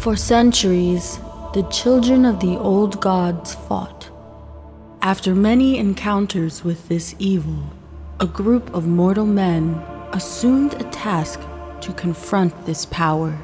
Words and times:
For 0.00 0.16
centuries, 0.16 1.18
the 1.52 1.68
children 1.70 2.24
of 2.24 2.40
the 2.40 2.56
old 2.56 3.02
gods 3.02 3.54
fought. 3.54 4.08
After 5.02 5.34
many 5.34 5.76
encounters 5.76 6.64
with 6.64 6.88
this 6.88 7.14
evil, 7.18 7.64
a 8.18 8.26
group 8.26 8.72
of 8.72 8.86
mortal 8.86 9.26
men 9.26 9.74
assumed 10.14 10.72
a 10.80 10.84
task 10.84 11.38
to 11.82 11.92
confront 11.92 12.64
this 12.64 12.86
power. 12.86 13.38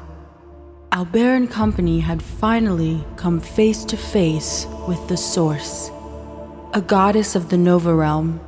Albert 0.91 1.35
and 1.35 1.51
company 1.51 1.99
had 1.99 2.23
finally 2.23 3.05
come 3.17 3.39
face 3.39 3.85
to 3.85 3.95
face 3.95 4.65
with 4.87 5.07
the 5.09 5.17
Source, 5.17 5.91
a 6.73 6.81
goddess 6.81 7.35
of 7.35 7.49
the 7.49 7.57
Nova 7.57 7.93
Realm. 7.93 8.39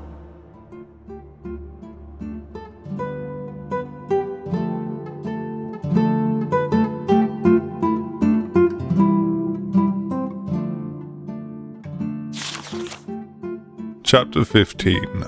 Chapter 14.12 14.44
15 14.44 15.24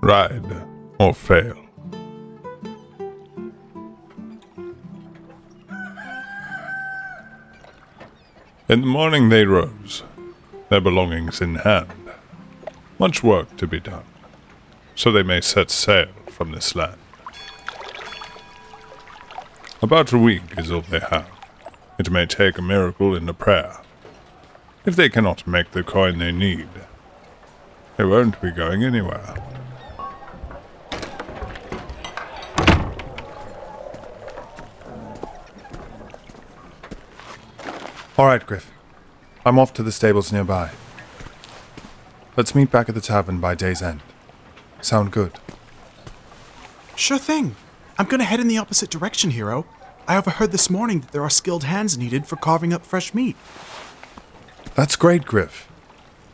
Ride 0.00 0.64
or 1.00 1.12
Fail. 1.12 1.56
In 8.68 8.82
the 8.82 8.86
morning 8.86 9.28
they 9.28 9.44
rose, 9.44 10.04
their 10.68 10.80
belongings 10.80 11.40
in 11.40 11.56
hand. 11.56 11.90
Much 13.00 13.24
work 13.24 13.56
to 13.56 13.66
be 13.66 13.80
done, 13.80 14.04
so 14.94 15.10
they 15.10 15.24
may 15.24 15.40
set 15.40 15.68
sail 15.68 16.12
from 16.30 16.52
this 16.52 16.76
land. 16.76 17.00
About 19.82 20.12
a 20.12 20.18
week 20.18 20.42
is 20.56 20.70
all 20.70 20.82
they 20.82 21.00
have. 21.00 21.28
It 21.98 22.12
may 22.12 22.26
take 22.26 22.56
a 22.56 22.62
miracle 22.62 23.16
and 23.16 23.28
a 23.28 23.34
prayer. 23.34 23.78
If 24.84 24.94
they 24.94 25.08
cannot 25.08 25.44
make 25.44 25.72
the 25.72 25.82
coin 25.82 26.20
they 26.20 26.30
need, 26.30 26.68
they 27.96 28.04
won't 28.04 28.40
be 28.40 28.50
going 28.50 28.84
anywhere. 28.84 29.34
All 38.18 38.26
right, 38.26 38.44
Griff. 38.44 38.70
I'm 39.44 39.58
off 39.58 39.74
to 39.74 39.82
the 39.82 39.92
stables 39.92 40.32
nearby. 40.32 40.70
Let's 42.36 42.54
meet 42.54 42.70
back 42.70 42.88
at 42.88 42.94
the 42.94 43.00
tavern 43.00 43.40
by 43.40 43.54
day's 43.54 43.82
end. 43.82 44.00
Sound 44.80 45.12
good? 45.12 45.32
Sure 46.94 47.18
thing. 47.18 47.56
I'm 47.98 48.06
gonna 48.06 48.24
head 48.24 48.40
in 48.40 48.48
the 48.48 48.58
opposite 48.58 48.90
direction, 48.90 49.30
Hero. 49.30 49.66
I 50.08 50.16
overheard 50.16 50.52
this 50.52 50.70
morning 50.70 51.00
that 51.00 51.12
there 51.12 51.22
are 51.22 51.30
skilled 51.30 51.64
hands 51.64 51.98
needed 51.98 52.26
for 52.26 52.36
carving 52.36 52.72
up 52.72 52.86
fresh 52.86 53.12
meat. 53.12 53.36
That's 54.74 54.96
great, 54.96 55.24
Griff. 55.24 55.68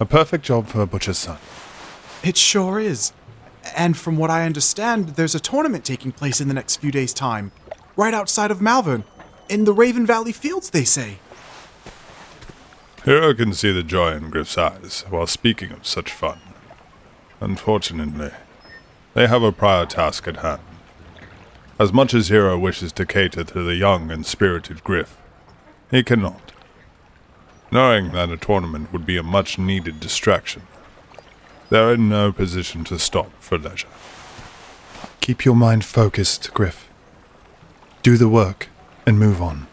A 0.03 0.05
perfect 0.05 0.45
job 0.45 0.67
for 0.67 0.81
a 0.81 0.86
butcher's 0.86 1.19
son. 1.19 1.39
It 2.25 2.36
sure 2.36 2.81
is. 2.81 3.12
And 3.77 3.97
from 3.97 4.17
what 4.17 4.31
I 4.31 4.45
understand, 4.45 5.11
there's 5.11 5.36
a 5.36 5.39
tournament 5.39 5.84
taking 5.84 6.11
place 6.11 6.41
in 6.41 6.48
the 6.48 6.55
next 6.55 6.78
few 6.78 6.91
days' 6.91 7.14
time, 7.14 7.53
right 7.95 8.12
outside 8.12 8.50
of 8.50 8.61
Malvern, 8.61 9.05
in 9.48 9.62
the 9.62 9.73
Raven 9.73 10.05
Valley 10.05 10.33
Fields, 10.33 10.70
they 10.70 10.83
say. 10.83 11.20
Hero 13.05 13.33
can 13.33 13.53
see 13.53 13.70
the 13.70 13.84
joy 13.84 14.11
in 14.17 14.28
Griff's 14.28 14.58
eyes 14.58 15.05
while 15.08 15.28
speaking 15.28 15.70
of 15.70 15.86
such 15.86 16.11
fun. 16.11 16.41
Unfortunately, 17.41 18.33
they 19.14 19.28
have 19.28 19.45
a 19.45 19.53
prior 19.53 19.86
task 19.86 20.27
at 20.27 20.39
hand. 20.39 20.62
As 21.78 21.92
much 21.92 22.12
as 22.12 22.27
Hero 22.27 22.58
wishes 22.58 22.91
to 22.95 23.06
cater 23.06 23.45
to 23.45 23.62
the 23.62 23.77
young 23.77 24.11
and 24.11 24.27
spirited 24.27 24.83
Griff, 24.83 25.17
he 25.92 26.03
cannot. 26.03 26.52
Knowing 27.73 28.12
that 28.12 28.28
a 28.28 28.37
tournament 28.37 28.92
would 28.92 29.06
be 29.06 29.17
a 29.17 29.23
much 29.23 29.59
needed 29.59 29.98
distraction, 29.98 30.61
they're 31.70 31.95
in 31.95 32.06
no 32.06 32.31
position 32.31 32.85
to 32.85 32.98
stop 32.98 33.30
for 33.41 33.57
leisure. 33.57 33.89
Keep 35.23 35.47
your 35.47 35.57
mind 35.57 35.83
focused, 35.83 36.52
Griff. 36.52 36.86
Do 38.02 38.19
the 38.19 38.29
work 38.29 38.69
and 39.07 39.19
move 39.19 39.41
on. 39.41 39.69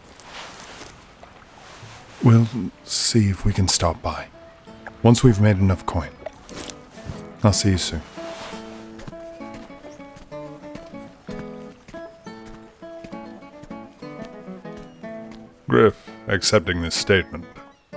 We'll 2.24 2.48
see 2.84 3.28
if 3.28 3.44
we 3.44 3.52
can 3.52 3.68
stop 3.68 4.00
by. 4.00 4.28
Once 5.02 5.22
we've 5.22 5.38
made 5.38 5.58
enough 5.58 5.84
coin. 5.84 6.10
I'll 7.44 7.52
see 7.52 7.72
you 7.72 7.78
soon. 7.78 8.00
Griff, 15.68 16.10
accepting 16.28 16.80
this 16.80 16.94
statement, 16.94 17.44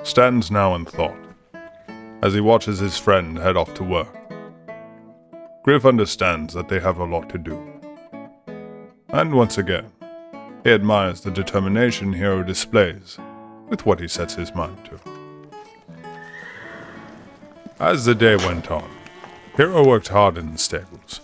stands 0.03 0.52
now 0.52 0.75
in 0.75 0.86
thought 0.86 1.18
as 2.22 2.34
he 2.34 2.41
watches 2.41 2.80
his 2.80 2.97
friend 2.97 3.38
head 3.38 3.58
off 3.58 3.74
to 3.74 3.84
work. 3.84 4.14
Griff 5.64 5.86
understands 5.86 6.53
that 6.53 6.68
they 6.68 6.80
have 6.80 6.97
a 6.97 7.06
lot 7.06 7.30
to 7.30 7.38
do. 7.38 7.62
And 9.09 9.34
once 9.34 9.58
again, 9.58 9.91
he 10.64 10.72
admires 10.72 11.22
the 11.22 11.31
determination 11.31 12.14
Hero 12.14 12.44
displays 12.44 13.18
with 13.69 13.86
what 13.86 14.00
he 14.00 14.08
sets 14.08 14.36
his 14.36 14.53
mind 14.53 14.78
to. 14.86 15.00
As 17.80 18.06
the 18.06 18.16
day 18.16 18.35
went 18.35 18.72
on, 18.72 18.90
Hero 19.56 19.85
worked 19.85 20.09
hard 20.09 20.38
in 20.38 20.52
the 20.52 20.58
stables. 20.58 21.22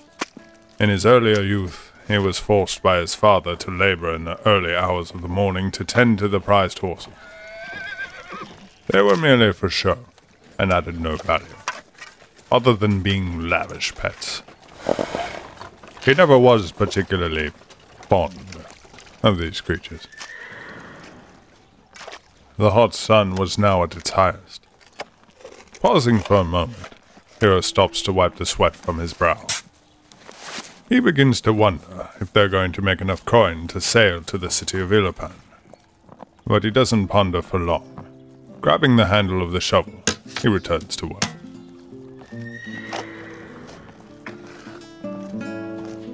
In 0.79 0.89
his 0.89 1.05
earlier 1.05 1.41
youth, 1.41 1.91
he 2.07 2.17
was 2.17 2.39
forced 2.39 2.81
by 2.81 2.99
his 2.99 3.15
father 3.15 3.55
to 3.57 3.71
labor 3.71 4.13
in 4.13 4.23
the 4.23 4.39
early 4.47 4.75
hours 4.75 5.11
of 5.11 5.21
the 5.21 5.27
morning 5.27 5.71
to 5.71 5.83
tend 5.83 6.19
to 6.19 6.27
the 6.27 6.39
prized 6.39 6.79
horses. 6.79 7.13
They 8.89 9.01
were 9.03 9.15
merely 9.15 9.53
for 9.53 9.69
show 9.69 9.99
and 10.57 10.73
added 10.73 10.99
no 10.99 11.15
value, 11.17 11.45
other 12.51 12.73
than 12.73 13.03
being 13.03 13.47
lavish 13.47 13.93
pets. 13.93 14.41
He 16.03 16.15
never 16.15 16.39
was 16.39 16.71
particularly 16.71 17.51
fond 18.09 18.65
of 19.21 19.37
these 19.37 19.61
creatures. 19.61 20.07
The 22.57 22.71
hot 22.71 22.95
sun 22.95 23.35
was 23.35 23.59
now 23.59 23.83
at 23.83 23.95
its 23.95 24.09
highest. 24.09 24.65
Pausing 25.81 26.19
for 26.19 26.37
a 26.37 26.43
moment, 26.43 26.89
Hero 27.39 27.61
stops 27.61 28.01
to 28.01 28.11
wipe 28.11 28.35
the 28.37 28.45
sweat 28.45 28.75
from 28.75 28.97
his 28.97 29.13
brow. 29.13 29.45
He 30.89 30.99
begins 30.99 31.41
to 31.41 31.53
wonder 31.53 32.09
if 32.19 32.33
they're 32.33 32.49
going 32.49 32.71
to 32.71 32.81
make 32.81 33.01
enough 33.01 33.23
coin 33.23 33.67
to 33.67 33.79
sail 33.79 34.23
to 34.23 34.37
the 34.39 34.49
city 34.49 34.81
of 34.81 34.89
Ilopan. 34.89 35.33
But 36.47 36.63
he 36.63 36.71
doesn't 36.71 37.09
ponder 37.09 37.43
for 37.43 37.59
long. 37.59 38.08
Grabbing 38.61 38.97
the 38.97 39.05
handle 39.05 39.41
of 39.41 39.53
the 39.53 39.61
shovel, 39.61 40.03
he 40.41 40.49
returns 40.49 40.95
to 40.97 41.07
work. 41.07 41.23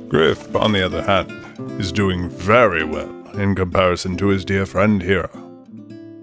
Griff, 0.07 0.55
on 0.55 0.71
the 0.71 0.85
other 0.85 1.01
hand, 1.01 1.31
is 1.81 1.91
doing 1.91 2.29
very 2.29 2.83
well 2.83 3.09
in 3.31 3.55
comparison 3.55 4.15
to 4.17 4.27
his 4.27 4.45
dear 4.45 4.65
friend 4.67 5.01
Hero. 5.01 5.29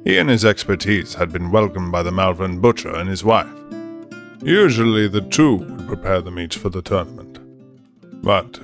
He 0.04 0.16
and 0.16 0.30
his 0.30 0.44
expertise 0.44 1.14
had 1.14 1.32
been 1.32 1.50
welcomed 1.50 1.90
by 1.90 2.04
the 2.04 2.12
Malvern 2.12 2.60
butcher 2.60 2.94
and 2.94 3.08
his 3.08 3.24
wife. 3.24 3.52
Usually 4.42 5.08
the 5.08 5.20
two 5.20 5.56
would 5.56 5.88
prepare 5.88 6.20
the 6.20 6.30
meats 6.30 6.56
for 6.56 6.68
the 6.68 6.82
tournament. 6.82 7.40
But 8.22 8.60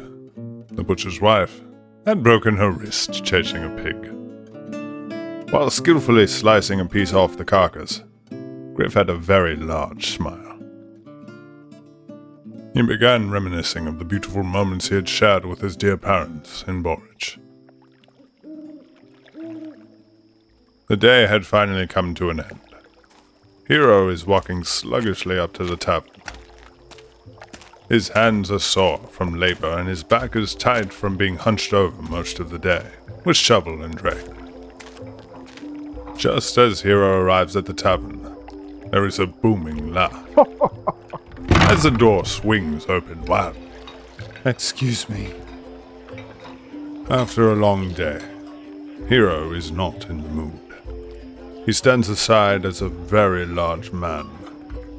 the 0.70 0.84
butcher's 0.84 1.20
wife 1.20 1.60
had 2.06 2.22
broken 2.22 2.56
her 2.56 2.70
wrist 2.70 3.24
chasing 3.24 3.64
a 3.64 3.82
pig. 3.82 4.17
While 5.50 5.70
skillfully 5.70 6.26
slicing 6.26 6.78
a 6.78 6.84
piece 6.84 7.14
off 7.14 7.38
the 7.38 7.44
carcass, 7.44 8.02
Griff 8.74 8.92
had 8.92 9.08
a 9.08 9.14
very 9.14 9.56
large 9.56 10.08
smile. 10.08 10.58
He 12.74 12.82
began 12.82 13.30
reminiscing 13.30 13.86
of 13.86 13.98
the 13.98 14.04
beautiful 14.04 14.42
moments 14.42 14.88
he 14.88 14.94
had 14.94 15.08
shared 15.08 15.46
with 15.46 15.60
his 15.62 15.74
dear 15.74 15.96
parents 15.96 16.64
in 16.68 16.82
Borage. 16.82 17.38
The 20.88 20.98
day 20.98 21.26
had 21.26 21.46
finally 21.46 21.86
come 21.86 22.14
to 22.16 22.28
an 22.28 22.40
end. 22.40 22.60
Hero 23.66 24.10
is 24.10 24.26
walking 24.26 24.64
sluggishly 24.64 25.38
up 25.38 25.54
to 25.54 25.64
the 25.64 25.78
tavern. 25.78 26.10
His 27.88 28.10
hands 28.10 28.50
are 28.50 28.58
sore 28.58 28.98
from 29.10 29.40
labor 29.40 29.78
and 29.78 29.88
his 29.88 30.02
back 30.02 30.36
is 30.36 30.54
tight 30.54 30.92
from 30.92 31.16
being 31.16 31.36
hunched 31.36 31.72
over 31.72 32.02
most 32.02 32.38
of 32.38 32.50
the 32.50 32.58
day, 32.58 32.90
with 33.24 33.38
shovel 33.38 33.82
and 33.82 33.98
rake. 34.02 34.37
Just 36.18 36.58
as 36.58 36.80
Hero 36.80 37.20
arrives 37.20 37.54
at 37.54 37.66
the 37.66 37.72
tavern, 37.72 38.34
there 38.90 39.06
is 39.06 39.20
a 39.20 39.26
booming 39.28 39.94
laugh. 39.94 40.26
as 41.70 41.84
the 41.84 41.92
door 41.92 42.24
swings 42.24 42.86
open 42.88 43.24
wildly. 43.26 43.70
Excuse 44.44 45.08
me. 45.08 45.32
After 47.08 47.52
a 47.52 47.54
long 47.54 47.92
day, 47.92 48.20
Hero 49.08 49.52
is 49.52 49.70
not 49.70 50.10
in 50.10 50.24
the 50.24 50.28
mood. 50.28 50.58
He 51.64 51.72
stands 51.72 52.08
aside 52.08 52.66
as 52.66 52.82
a 52.82 52.88
very 52.88 53.46
large 53.46 53.92
man, 53.92 54.28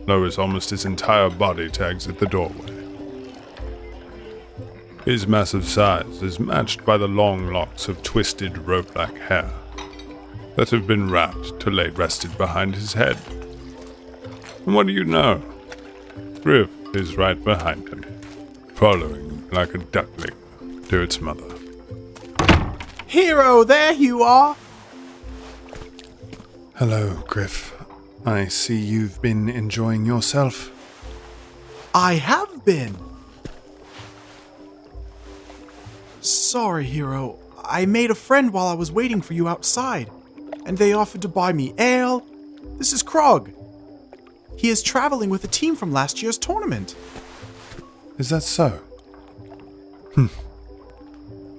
lowers 0.07 0.37
almost 0.37 0.69
his 0.69 0.85
entire 0.85 1.29
body 1.29 1.69
to 1.71 1.85
exit 1.85 2.19
the 2.19 2.27
doorway. 2.27 2.85
His 5.03 5.27
massive 5.27 5.67
size 5.67 6.23
is 6.23 6.39
matched 6.39 6.85
by 6.85 6.95
the 6.95 7.09
long 7.09 7.51
locks 7.51 7.89
of 7.89 8.03
twisted 8.03 8.57
rope 8.59 8.95
like 8.95 9.17
hair. 9.17 9.51
That 10.59 10.71
have 10.71 10.85
been 10.85 11.09
wrapped 11.09 11.57
to 11.61 11.71
lay 11.71 11.87
rested 11.87 12.37
behind 12.37 12.75
his 12.75 12.91
head. 12.91 13.17
And 14.65 14.75
what 14.75 14.87
do 14.87 14.91
you 14.91 15.05
know? 15.05 15.41
Griff 16.41 16.69
is 16.93 17.15
right 17.15 17.41
behind 17.41 17.87
him, 17.87 18.03
following 18.73 19.49
like 19.51 19.73
a 19.73 19.77
duckling 19.77 20.35
to 20.89 20.99
its 20.99 21.21
mother. 21.21 21.45
Hero, 23.07 23.63
there 23.63 23.93
you 23.93 24.21
are! 24.21 24.57
Hello, 26.75 27.23
Griff. 27.25 27.73
I 28.25 28.49
see 28.49 28.79
you've 28.79 29.21
been 29.21 29.47
enjoying 29.47 30.05
yourself. 30.05 30.73
I 31.95 32.15
have 32.15 32.65
been! 32.65 32.97
Sorry, 36.19 36.83
Hero. 36.83 37.39
I 37.63 37.85
made 37.85 38.11
a 38.11 38.15
friend 38.15 38.51
while 38.51 38.67
I 38.67 38.73
was 38.73 38.91
waiting 38.91 39.21
for 39.21 39.33
you 39.33 39.47
outside, 39.47 40.09
and 40.65 40.77
they 40.77 40.93
offered 40.93 41.21
to 41.21 41.27
buy 41.27 41.53
me 41.53 41.73
ale. 41.77 42.25
This 42.77 42.93
is 42.93 43.03
Krog. 43.03 43.53
He 44.57 44.69
is 44.69 44.83
traveling 44.83 45.29
with 45.29 45.43
a 45.43 45.47
team 45.47 45.75
from 45.75 45.93
last 45.93 46.21
year's 46.21 46.37
tournament. 46.37 46.95
Is 48.17 48.29
that 48.29 48.43
so? 48.43 48.69
Hmm. 50.15 50.27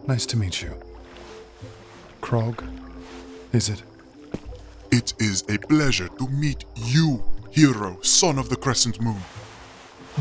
Nice 0.07 0.27
to 0.27 0.37
meet 0.37 0.61
you. 0.61 0.75
Krog, 2.21 2.63
is 3.53 3.69
it? 3.69 3.83
It 4.91 5.15
is 5.19 5.43
a 5.49 5.57
pleasure 5.57 6.09
to 6.09 6.29
meet 6.29 6.65
you, 6.77 7.25
hero, 7.51 7.99
son 8.03 8.39
of 8.39 8.49
the 8.49 8.57
crescent 8.57 9.01
moon. 9.01 9.21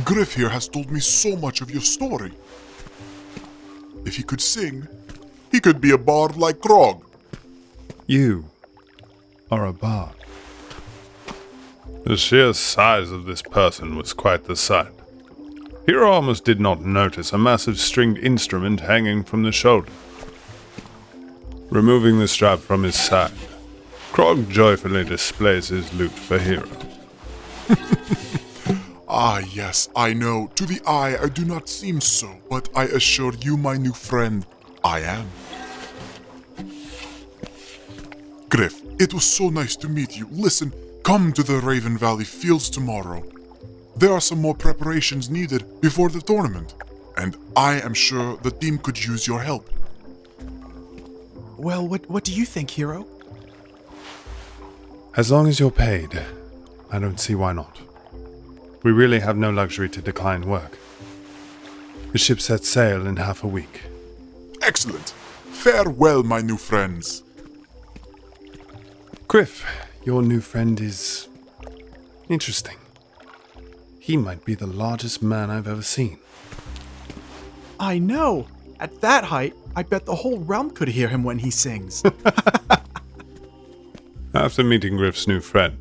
Griff 0.05 0.35
here 0.35 0.49
has 0.49 0.67
told 0.67 0.91
me 0.91 0.99
so 0.99 1.35
much 1.35 1.61
of 1.61 1.71
your 1.71 1.81
story. 1.81 2.31
If 4.05 4.15
he 4.15 4.23
could 4.23 4.41
sing, 4.41 4.87
he 5.51 5.59
could 5.59 5.81
be 5.81 5.91
a 5.91 5.97
bard 5.97 6.37
like 6.37 6.59
Krog. 6.59 7.03
You 8.07 8.45
are 9.51 9.65
a 9.65 9.73
bar. 9.73 10.13
The 12.05 12.17
sheer 12.17 12.53
size 12.53 13.11
of 13.11 13.25
this 13.25 13.41
person 13.41 13.95
was 13.95 14.13
quite 14.13 14.45
the 14.45 14.55
sight. 14.55 14.91
Hero 15.85 16.11
almost 16.11 16.45
did 16.45 16.59
not 16.59 16.81
notice 16.81 17.33
a 17.33 17.37
massive 17.37 17.79
stringed 17.79 18.19
instrument 18.19 18.81
hanging 18.81 19.23
from 19.23 19.43
the 19.43 19.51
shoulder. 19.51 19.91
Removing 21.69 22.19
the 22.19 22.27
strap 22.27 22.59
from 22.59 22.83
his 22.83 22.95
side, 22.95 23.31
Krog 24.11 24.49
joyfully 24.49 25.03
displays 25.03 25.69
his 25.69 25.93
lute 25.93 26.11
for 26.11 26.39
Hero. 26.39 26.67
Ah, 29.11 29.39
yes, 29.39 29.89
I 29.95 30.13
know. 30.13 30.51
To 30.53 30.67
the 30.67 30.79
eye, 30.85 31.17
I 31.19 31.29
do 31.29 31.43
not 31.43 31.67
seem 31.67 31.99
so, 31.99 32.37
but 32.47 32.69
I 32.75 32.83
assure 32.83 33.33
you, 33.33 33.57
my 33.57 33.75
new 33.75 33.91
friend, 33.91 34.45
I 34.83 34.99
am. 34.99 35.27
It 38.99 39.13
was 39.13 39.23
so 39.23 39.49
nice 39.49 39.75
to 39.77 39.87
meet 39.87 40.17
you. 40.17 40.27
Listen, 40.29 40.73
come 41.03 41.31
to 41.33 41.41
the 41.41 41.59
Raven 41.59 41.97
Valley 41.97 42.25
Fields 42.25 42.69
tomorrow. 42.69 43.23
There 43.95 44.11
are 44.11 44.21
some 44.21 44.41
more 44.41 44.55
preparations 44.55 45.29
needed 45.29 45.81
before 45.81 46.09
the 46.09 46.21
tournament, 46.21 46.75
and 47.17 47.37
I 47.55 47.79
am 47.81 47.93
sure 47.93 48.37
the 48.37 48.51
team 48.51 48.77
could 48.77 49.03
use 49.03 49.25
your 49.25 49.41
help. 49.41 49.69
Well, 51.57 51.87
what, 51.87 52.09
what 52.09 52.23
do 52.23 52.33
you 52.33 52.45
think, 52.45 52.69
Hero? 52.69 53.07
As 55.15 55.31
long 55.31 55.47
as 55.47 55.59
you're 55.59 55.71
paid, 55.71 56.21
I 56.91 56.99
don't 56.99 57.19
see 57.19 57.35
why 57.35 57.53
not. 57.53 57.79
We 58.83 58.91
really 58.91 59.19
have 59.19 59.37
no 59.37 59.49
luxury 59.49 59.89
to 59.89 60.01
decline 60.01 60.43
work. 60.43 60.77
The 62.11 62.17
ship 62.17 62.39
sets 62.39 62.67
sail 62.67 63.05
in 63.05 63.17
half 63.17 63.43
a 63.43 63.47
week. 63.47 63.83
Excellent. 64.61 65.09
Farewell, 65.51 66.23
my 66.23 66.41
new 66.41 66.57
friends. 66.57 67.23
Griff, 69.29 69.63
your 70.03 70.23
new 70.23 70.41
friend 70.41 70.81
is 70.81 71.27
interesting. 72.29 72.77
He 73.99 74.17
might 74.17 74.43
be 74.43 74.55
the 74.55 74.65
largest 74.65 75.21
man 75.21 75.51
I've 75.51 75.67
ever 75.67 75.83
seen. 75.83 76.17
I 77.79 77.99
know. 77.99 78.47
At 78.79 79.01
that 79.01 79.25
height, 79.25 79.53
I 79.75 79.83
bet 79.83 80.07
the 80.07 80.15
whole 80.15 80.39
realm 80.39 80.71
could 80.71 80.87
hear 80.87 81.09
him 81.09 81.23
when 81.23 81.37
he 81.37 81.51
sings. 81.51 82.01
After 84.33 84.63
meeting 84.63 84.97
Griff's 84.97 85.27
new 85.27 85.41
friend, 85.41 85.77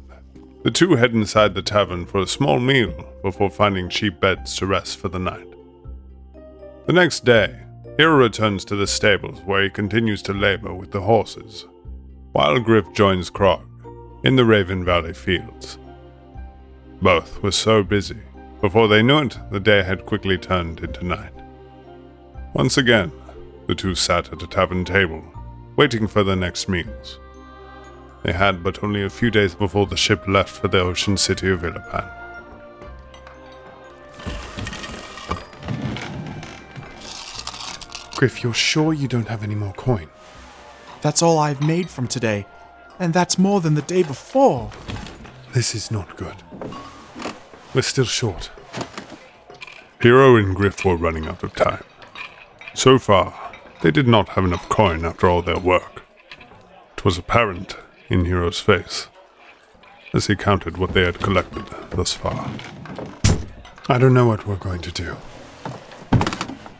the 0.62 0.71
two 0.71 0.97
head 0.97 1.15
inside 1.15 1.55
the 1.55 1.62
tavern 1.62 2.05
for 2.05 2.21
a 2.21 2.27
small 2.27 2.61
meal 2.61 3.09
before 3.23 3.49
finding 3.49 3.89
cheap 3.89 4.21
beds 4.21 4.56
to 4.56 4.67
rest 4.67 4.99
for 4.99 5.09
the 5.09 5.19
night. 5.19 5.49
The 6.85 6.93
next 6.93 7.25
day, 7.25 7.62
Hero 7.97 8.19
returns 8.19 8.65
to 8.67 8.77
the 8.77 8.87
stables 8.87 9.41
where 9.41 9.62
he 9.62 9.71
continues 9.71 10.21
to 10.23 10.35
labor 10.35 10.75
with 10.75 10.93
the 10.93 11.00
horses, 11.00 11.65
while 12.32 12.58
Griff 12.58 12.92
joins 12.92 13.30
Krog 13.30 13.64
in 14.25 14.36
the 14.36 14.44
Raven 14.44 14.84
Valley 14.84 15.14
fields. 15.14 15.78
Both 17.00 17.42
were 17.42 17.52
so 17.52 17.82
busy, 17.82 18.22
before 18.60 18.88
they 18.88 19.02
knew 19.02 19.19
it, 19.19 19.38
the 19.50 19.60
day 19.60 19.82
had 19.82 20.06
quickly 20.06 20.36
turned 20.36 20.80
into 20.80 21.04
night. 21.04 21.32
Once 22.54 22.76
again, 22.76 23.12
the 23.69 23.75
two 23.75 23.94
sat 23.94 24.32
at 24.32 24.42
a 24.42 24.46
tavern 24.48 24.84
table, 24.84 25.22
waiting 25.76 26.08
for 26.08 26.25
their 26.25 26.34
next 26.34 26.69
meals. 26.69 27.20
They 28.25 28.32
had 28.32 28.64
but 28.64 28.82
only 28.82 29.04
a 29.04 29.10
few 29.10 29.30
days 29.30 29.54
before 29.54 29.86
the 29.86 29.96
ship 29.96 30.26
left 30.26 30.50
for 30.50 30.66
the 30.66 30.80
ocean 30.80 31.16
city 31.16 31.50
of 31.50 31.62
Illapan. 31.62 32.10
Griff, 38.16 38.42
you're 38.42 38.52
sure 38.52 38.92
you 38.92 39.06
don't 39.06 39.28
have 39.28 39.44
any 39.44 39.54
more 39.54 39.72
coin? 39.75 40.08
That's 41.03 41.23
all 41.23 41.39
I've 41.39 41.62
made 41.62 41.91
from 41.91 42.09
today, 42.09 42.47
and 42.99 43.15
that's 43.15 43.39
more 43.39 43.61
than 43.61 43.75
the 43.75 43.83
day 43.83 44.03
before. 44.03 44.71
This 45.55 45.75
is 45.75 45.91
not 45.91 46.17
good. 46.17 46.37
We're 47.75 47.83
still 47.83 48.05
short. 48.05 48.50
Hero 50.00 50.37
and 50.37 50.55
Griff 50.55 50.85
were 50.85 50.97
running 50.97 51.27
out 51.27 51.43
of 51.43 51.55
time. 51.55 51.85
So 52.75 52.99
far, 52.99 53.35
they 53.83 53.91
did 53.91 54.06
not 54.06 54.31
have 54.31 54.45
enough 54.45 54.69
coin 54.69 55.05
after 55.05 55.29
all 55.29 55.43
their 55.43 55.59
work. 55.59 56.03
It 56.97 57.05
was 57.05 57.19
apparent 57.19 57.77
in 58.09 58.25
Hero's 58.25 58.61
face 58.61 59.09
as 60.12 60.27
he 60.27 60.37
counted 60.37 60.79
what 60.79 60.95
they 60.95 61.05
had 61.05 61.19
collected 61.21 61.67
thus 61.91 62.15
far. 62.15 62.50
I 63.89 63.99
don't 63.99 64.15
know 64.15 64.27
what 64.27 64.47
we're 64.47 64.56
going 64.56 64.81
to 64.83 64.93
do. 64.93 65.17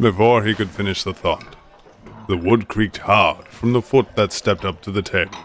Before 0.00 0.44
he 0.44 0.55
could 0.55 0.70
finish 0.70 1.03
the 1.03 1.12
thought, 1.12 1.56
the 2.28 2.36
wood 2.36 2.69
creaked 2.69 2.98
hard 2.98 3.48
from 3.48 3.72
the 3.72 3.80
foot 3.80 4.14
that 4.14 4.32
stepped 4.32 4.64
up 4.64 4.82
to 4.82 4.90
the 4.90 5.02
table, 5.02 5.38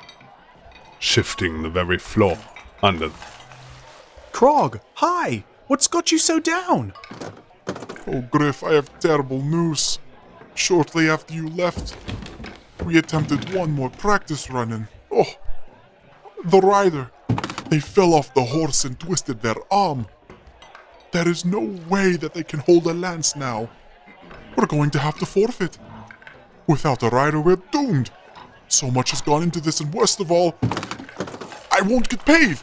shifting 0.99 1.63
the 1.63 1.69
very 1.69 1.97
floor 1.97 2.37
under 2.83 3.07
them. 3.07 3.17
Krog, 4.33 4.81
hi! 4.95 5.45
What's 5.67 5.87
got 5.87 6.11
you 6.11 6.17
so 6.17 6.41
down? 6.41 6.93
Oh, 8.05 8.21
Griff, 8.29 8.65
I 8.65 8.73
have 8.73 8.99
terrible 8.99 9.41
news. 9.41 9.97
Shortly 10.55 11.09
after 11.09 11.33
you 11.33 11.47
left, 11.47 11.95
we 12.83 12.97
attempted 12.97 13.53
one 13.53 13.71
more 13.71 13.89
practice 13.89 14.49
run 14.49 14.73
and. 14.73 14.87
Oh! 15.09 15.35
The 16.43 16.59
rider! 16.59 17.11
They 17.69 17.79
fell 17.79 18.13
off 18.13 18.33
the 18.33 18.43
horse 18.43 18.83
and 18.83 18.99
twisted 18.99 19.41
their 19.41 19.55
arm. 19.71 20.07
There 21.11 21.29
is 21.29 21.45
no 21.45 21.61
way 21.87 22.17
that 22.17 22.33
they 22.33 22.43
can 22.43 22.59
hold 22.59 22.85
a 22.87 22.93
lance 22.93 23.37
now. 23.37 23.69
We're 24.57 24.65
going 24.65 24.91
to 24.91 24.99
have 24.99 25.17
to 25.19 25.25
forfeit. 25.25 25.77
Without 26.67 27.03
a 27.03 27.09
rider, 27.09 27.41
we're 27.41 27.57
doomed. 27.71 28.09
So 28.67 28.89
much 28.89 29.11
has 29.11 29.21
gone 29.21 29.43
into 29.43 29.59
this, 29.59 29.79
and 29.79 29.93
worst 29.93 30.19
of 30.19 30.31
all, 30.31 30.55
I 31.71 31.81
won't 31.81 32.09
get 32.09 32.25
paid. 32.25 32.59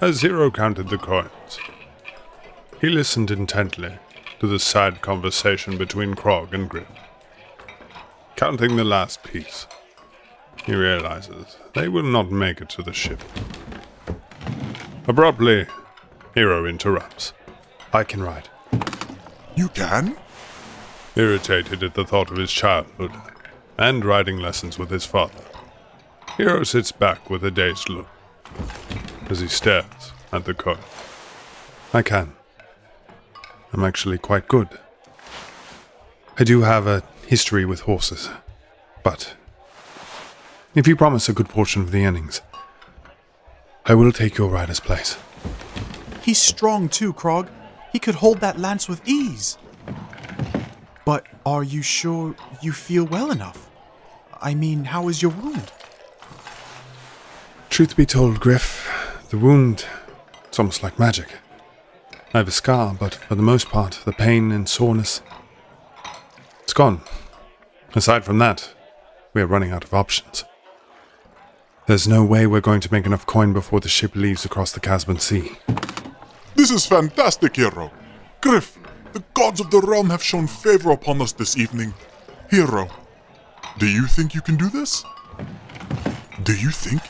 As 0.00 0.22
Hero 0.22 0.50
counted 0.50 0.88
the 0.88 0.98
coins, 0.98 1.58
he 2.80 2.88
listened 2.88 3.30
intently 3.30 3.98
to 4.40 4.46
the 4.46 4.58
sad 4.58 5.02
conversation 5.02 5.76
between 5.76 6.14
Krog 6.14 6.52
and 6.52 6.68
Griff. 6.68 6.88
Counting 8.36 8.76
the 8.76 8.84
last 8.84 9.22
piece, 9.22 9.66
he 10.64 10.74
realizes 10.74 11.56
they 11.74 11.88
will 11.88 12.02
not 12.02 12.30
make 12.30 12.60
it 12.60 12.70
to 12.70 12.82
the 12.82 12.92
ship. 12.92 13.22
Abruptly, 15.06 15.66
Hero 16.34 16.64
interrupts, 16.64 17.32
I 17.92 18.04
can 18.04 18.22
ride. 18.22 18.48
You 19.56 19.68
can? 19.68 20.16
Irritated 21.16 21.82
at 21.82 21.94
the 21.94 22.04
thought 22.04 22.30
of 22.30 22.36
his 22.36 22.52
childhood 22.52 23.12
and 23.78 24.04
riding 24.04 24.38
lessons 24.38 24.78
with 24.78 24.90
his 24.90 25.06
father. 25.06 25.42
Hero 26.36 26.62
sits 26.62 26.92
back 26.92 27.28
with 27.28 27.44
a 27.44 27.50
dazed 27.50 27.88
look 27.88 28.08
as 29.28 29.40
he 29.40 29.48
stares 29.48 30.12
at 30.32 30.44
the 30.44 30.54
coin. 30.54 30.78
I 31.92 32.02
can. 32.02 32.34
I'm 33.72 33.84
actually 33.84 34.18
quite 34.18 34.48
good. 34.48 34.68
I 36.38 36.44
do 36.44 36.62
have 36.62 36.86
a 36.86 37.02
history 37.26 37.64
with 37.64 37.80
horses, 37.80 38.30
but 39.02 39.34
if 40.74 40.86
you 40.86 40.96
promise 40.96 41.28
a 41.28 41.32
good 41.32 41.48
portion 41.48 41.82
of 41.82 41.90
the 41.90 42.04
earnings, 42.06 42.42
I 43.86 43.94
will 43.94 44.12
take 44.12 44.38
your 44.38 44.48
rider's 44.48 44.80
place. 44.80 45.18
He's 46.22 46.38
strong 46.38 46.88
too, 46.88 47.12
Krog. 47.12 47.48
He 47.92 47.98
could 47.98 48.16
hold 48.16 48.40
that 48.40 48.58
lance 48.58 48.88
with 48.88 49.06
ease. 49.06 49.58
But 51.10 51.26
are 51.44 51.64
you 51.64 51.82
sure 51.82 52.36
you 52.62 52.70
feel 52.70 53.04
well 53.04 53.32
enough? 53.32 53.68
I 54.40 54.54
mean, 54.54 54.84
how 54.84 55.08
is 55.08 55.20
your 55.20 55.32
wound? 55.32 55.72
Truth 57.68 57.96
be 57.96 58.06
told, 58.06 58.38
Griff, 58.38 58.88
the 59.30 59.36
wound, 59.36 59.86
it's 60.44 60.60
almost 60.60 60.84
like 60.84 61.00
magic. 61.00 61.26
I 62.32 62.38
have 62.38 62.46
a 62.46 62.52
scar, 62.52 62.94
but 62.94 63.16
for 63.16 63.34
the 63.34 63.42
most 63.42 63.70
part, 63.70 63.98
the 64.04 64.12
pain 64.12 64.52
and 64.52 64.68
soreness, 64.68 65.20
it's 66.62 66.72
gone. 66.72 67.00
Aside 67.96 68.24
from 68.24 68.38
that, 68.38 68.72
we 69.34 69.42
are 69.42 69.48
running 69.48 69.72
out 69.72 69.82
of 69.82 69.92
options. 69.92 70.44
There's 71.88 72.06
no 72.06 72.24
way 72.24 72.46
we're 72.46 72.60
going 72.60 72.82
to 72.82 72.92
make 72.92 73.04
enough 73.04 73.26
coin 73.26 73.52
before 73.52 73.80
the 73.80 73.88
ship 73.88 74.14
leaves 74.14 74.44
across 74.44 74.70
the 74.70 74.78
Caspian 74.78 75.18
Sea. 75.18 75.58
This 76.54 76.70
is 76.70 76.86
fantastic, 76.86 77.56
hero. 77.56 77.90
Griff, 78.40 78.78
the 79.12 79.24
gods 79.34 79.60
of 79.60 79.70
the 79.70 79.80
realm 79.80 80.10
have 80.10 80.22
shown 80.22 80.46
favor 80.46 80.90
upon 80.90 81.20
us 81.20 81.32
this 81.32 81.56
evening. 81.56 81.94
Hero, 82.50 82.88
do 83.78 83.86
you 83.86 84.06
think 84.06 84.34
you 84.34 84.40
can 84.40 84.56
do 84.56 84.68
this? 84.68 85.04
Do 86.42 86.54
you 86.54 86.70
think 86.70 87.02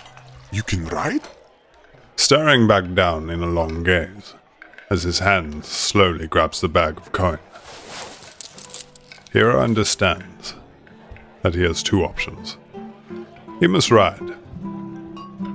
you 0.53 0.63
can 0.63 0.87
ride? 0.87 1.23
Staring 2.17 2.67
back 2.67 2.95
down 2.95 3.31
in 3.31 3.43
a 3.43 3.47
long 3.47 3.83
gaze, 3.83 4.35
as 4.91 5.05
his 5.05 5.21
hand 5.21 5.65
slowly 5.65 6.27
grabs 6.27 6.61
the 6.61 6.69
bag 6.69 6.99
of 6.99 7.13
coin. 7.13 7.39
Hero 9.33 9.61
understands 9.61 10.55
that 11.43 11.55
he 11.55 11.63
has 11.63 11.83
two 11.83 12.03
options. 12.05 12.59
He 13.61 13.67
must 13.67 13.91
ride 13.91 14.37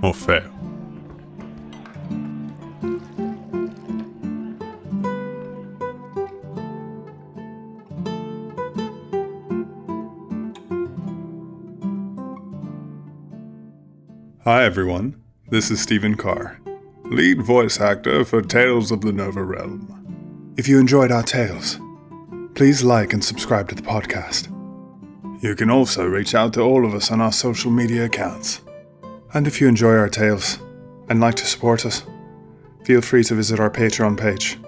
or 0.02 0.14
fail. 0.14 0.55
Hi 14.46 14.64
everyone, 14.64 15.20
this 15.50 15.72
is 15.72 15.82
Stephen 15.82 16.14
Carr, 16.14 16.60
lead 17.06 17.42
voice 17.42 17.82
actor 17.82 18.24
for 18.24 18.44
Tales 18.44 18.92
of 18.92 19.02
the 19.02 19.12
Nova 19.12 19.44
Realm. 19.44 20.54
If 20.56 20.68
you 20.68 20.80
enjoyed 20.80 21.12
our 21.12 21.24
tales, 21.24 21.80
please 22.54 22.84
like 22.84 23.12
and 23.12 23.24
subscribe 23.24 23.70
to 23.70 23.76
the 23.76 23.82
podcast. 23.82 24.54
You 25.42 25.56
can 25.56 25.72
also 25.72 26.06
reach 26.06 26.36
out 26.36 26.54
to 26.54 26.62
all 26.62 26.86
of 26.86 26.94
us 26.94 27.10
on 27.10 27.22
our 27.22 27.32
social 27.32 27.72
media 27.72 28.06
accounts. 28.06 28.62
And 29.34 29.48
if 29.48 29.60
you 29.60 29.68
enjoy 29.68 29.96
our 29.96 30.10
tales 30.10 30.60
and 31.10 31.20
like 31.20 31.34
to 31.38 31.46
support 31.48 31.84
us, 31.84 32.04
feel 32.84 33.02
free 33.02 33.24
to 33.24 33.34
visit 33.34 33.60
our 33.60 33.72
Patreon 33.72 34.16
page 34.16 34.60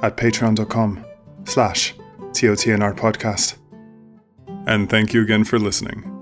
at 0.00 0.16
patreon.com 0.16 1.04
slash 1.44 1.94
TOTNR 2.30 2.96
podcast. 2.96 3.58
And 4.66 4.88
thank 4.88 5.12
you 5.12 5.20
again 5.20 5.44
for 5.44 5.58
listening. 5.58 6.15